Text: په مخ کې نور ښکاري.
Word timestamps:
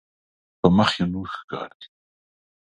په 0.59 0.67
مخ 0.77 0.89
کې 0.95 1.03
نور 1.13 1.27
ښکاري. 1.35 1.85